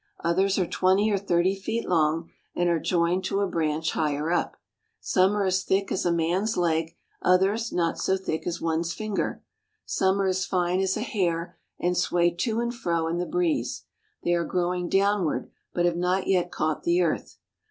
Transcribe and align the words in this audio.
Others 0.23 0.57
are 0.57 0.65
twenty 0.65 1.11
or 1.11 1.17
thirty 1.19 1.53
feet 1.55 1.87
long 1.87 2.31
and 2.55 2.67
are 2.69 2.79
joined 2.79 3.23
to 3.25 3.41
a 3.41 3.47
branch 3.47 3.91
higher 3.91 4.31
up. 4.31 4.57
Some 4.99 5.37
are 5.37 5.45
as 5.45 5.63
thick 5.63 5.91
as 5.91 6.07
a 6.07 6.11
man's 6.11 6.57
leg, 6.57 6.95
others 7.21 7.71
not 7.71 7.99
so 7.99 8.17
thick 8.17 8.47
as 8.47 8.59
one's 8.59 8.95
finger. 8.95 9.43
Some 9.85 10.19
are 10.19 10.27
as 10.27 10.43
fine 10.47 10.79
as 10.79 10.97
a 10.97 11.01
hair, 11.01 11.55
and 11.79 11.95
sway 11.95 12.31
to 12.31 12.59
and 12.61 12.73
fro 12.73 13.07
in 13.07 13.19
the 13.19 13.27
breeze; 13.27 13.83
they 14.23 14.33
are 14.33 14.43
grow 14.43 14.73
ing 14.73 14.89
downward 14.89 15.51
but 15.71 15.85
have 15.85 15.97
not 15.97 16.25
yet 16.25 16.51
caught 16.51 16.81
the 16.81 17.03
earth. 17.03 17.37